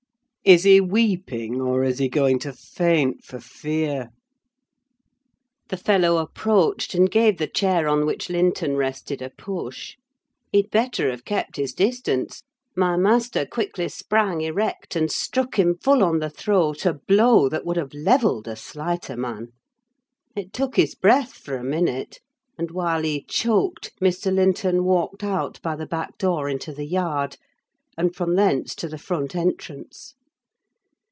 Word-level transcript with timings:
Is 0.43 0.63
he 0.63 0.81
weeping, 0.81 1.61
or 1.61 1.83
is 1.83 1.99
he 1.99 2.09
going 2.09 2.39
to 2.39 2.51
faint 2.51 3.23
for 3.23 3.39
fear?" 3.39 4.09
The 5.69 5.77
fellow 5.77 6.17
approached 6.17 6.95
and 6.95 7.11
gave 7.11 7.37
the 7.37 7.45
chair 7.47 7.87
on 7.87 8.07
which 8.07 8.27
Linton 8.27 8.75
rested 8.75 9.21
a 9.21 9.29
push. 9.29 9.97
He'd 10.51 10.71
better 10.71 11.11
have 11.11 11.25
kept 11.25 11.57
his 11.57 11.73
distance: 11.73 12.41
my 12.75 12.97
master 12.97 13.45
quickly 13.45 13.87
sprang 13.87 14.41
erect, 14.41 14.95
and 14.95 15.11
struck 15.11 15.59
him 15.59 15.77
full 15.79 16.03
on 16.03 16.17
the 16.17 16.29
throat 16.31 16.87
a 16.87 16.95
blow 16.95 17.47
that 17.47 17.63
would 17.63 17.77
have 17.77 17.93
levelled 17.93 18.47
a 18.47 18.55
slighter 18.55 19.15
man. 19.15 19.49
It 20.35 20.53
took 20.53 20.75
his 20.75 20.95
breath 20.95 21.33
for 21.33 21.55
a 21.55 21.63
minute; 21.63 22.19
and 22.57 22.71
while 22.71 23.03
he 23.03 23.23
choked, 23.29 23.93
Mr. 24.01 24.33
Linton 24.33 24.85
walked 24.85 25.23
out 25.23 25.61
by 25.61 25.75
the 25.75 25.85
back 25.87 26.17
door 26.17 26.49
into 26.49 26.73
the 26.73 26.87
yard, 26.87 27.37
and 27.95 28.15
from 28.15 28.33
thence 28.35 28.73
to 28.75 28.87
the 28.87 28.97
front 28.97 29.35
entrance. 29.35 30.15